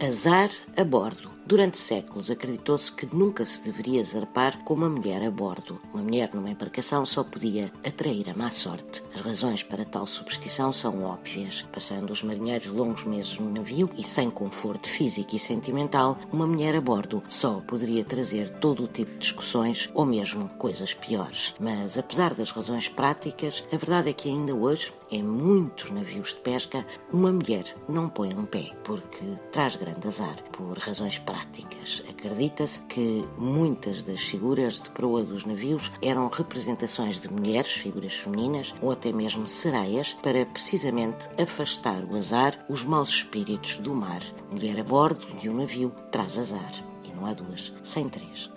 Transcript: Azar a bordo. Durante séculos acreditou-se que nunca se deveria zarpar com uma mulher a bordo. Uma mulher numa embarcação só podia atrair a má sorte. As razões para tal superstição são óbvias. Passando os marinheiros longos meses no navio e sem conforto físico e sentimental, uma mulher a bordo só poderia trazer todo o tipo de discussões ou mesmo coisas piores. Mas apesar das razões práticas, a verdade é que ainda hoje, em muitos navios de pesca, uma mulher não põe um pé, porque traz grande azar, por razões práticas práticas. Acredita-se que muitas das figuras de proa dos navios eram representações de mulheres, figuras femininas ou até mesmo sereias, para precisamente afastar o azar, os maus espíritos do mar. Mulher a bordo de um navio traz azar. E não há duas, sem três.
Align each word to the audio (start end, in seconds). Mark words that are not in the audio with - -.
Azar 0.00 0.50
a 0.76 0.84
bordo. 0.84 1.37
Durante 1.48 1.78
séculos 1.78 2.30
acreditou-se 2.30 2.92
que 2.92 3.08
nunca 3.10 3.42
se 3.42 3.64
deveria 3.64 4.04
zarpar 4.04 4.62
com 4.64 4.74
uma 4.74 4.90
mulher 4.90 5.22
a 5.24 5.30
bordo. 5.30 5.80
Uma 5.94 6.02
mulher 6.02 6.28
numa 6.34 6.50
embarcação 6.50 7.06
só 7.06 7.24
podia 7.24 7.72
atrair 7.82 8.28
a 8.28 8.36
má 8.36 8.50
sorte. 8.50 9.02
As 9.14 9.22
razões 9.22 9.62
para 9.62 9.82
tal 9.82 10.06
superstição 10.06 10.74
são 10.74 11.02
óbvias. 11.04 11.62
Passando 11.72 12.10
os 12.10 12.22
marinheiros 12.22 12.66
longos 12.66 13.04
meses 13.04 13.38
no 13.38 13.50
navio 13.50 13.88
e 13.96 14.04
sem 14.04 14.28
conforto 14.28 14.90
físico 14.90 15.34
e 15.34 15.38
sentimental, 15.38 16.18
uma 16.30 16.46
mulher 16.46 16.74
a 16.74 16.82
bordo 16.82 17.22
só 17.28 17.62
poderia 17.66 18.04
trazer 18.04 18.50
todo 18.58 18.84
o 18.84 18.86
tipo 18.86 19.12
de 19.12 19.16
discussões 19.16 19.88
ou 19.94 20.04
mesmo 20.04 20.50
coisas 20.58 20.92
piores. 20.92 21.54
Mas 21.58 21.96
apesar 21.96 22.34
das 22.34 22.50
razões 22.50 22.90
práticas, 22.90 23.64
a 23.72 23.76
verdade 23.78 24.10
é 24.10 24.12
que 24.12 24.28
ainda 24.28 24.54
hoje, 24.54 24.92
em 25.10 25.22
muitos 25.22 25.90
navios 25.90 26.34
de 26.34 26.40
pesca, 26.40 26.84
uma 27.10 27.32
mulher 27.32 27.74
não 27.88 28.06
põe 28.10 28.34
um 28.34 28.44
pé, 28.44 28.72
porque 28.84 29.24
traz 29.50 29.76
grande 29.76 30.06
azar, 30.06 30.36
por 30.52 30.76
razões 30.76 31.18
práticas 31.18 31.37
práticas. 31.38 32.02
Acredita-se 32.08 32.80
que 32.80 33.26
muitas 33.36 34.02
das 34.02 34.20
figuras 34.20 34.80
de 34.80 34.90
proa 34.90 35.22
dos 35.22 35.44
navios 35.44 35.92
eram 36.02 36.28
representações 36.28 37.18
de 37.18 37.32
mulheres, 37.32 37.72
figuras 37.72 38.14
femininas 38.14 38.74
ou 38.82 38.90
até 38.90 39.12
mesmo 39.12 39.46
sereias, 39.46 40.14
para 40.22 40.44
precisamente 40.46 41.28
afastar 41.40 42.02
o 42.04 42.16
azar, 42.16 42.64
os 42.68 42.84
maus 42.84 43.10
espíritos 43.10 43.76
do 43.76 43.94
mar. 43.94 44.22
Mulher 44.50 44.80
a 44.80 44.84
bordo 44.84 45.26
de 45.40 45.48
um 45.48 45.54
navio 45.54 45.92
traz 46.10 46.38
azar. 46.38 46.72
E 47.04 47.12
não 47.14 47.26
há 47.26 47.32
duas, 47.32 47.72
sem 47.82 48.08
três. 48.08 48.50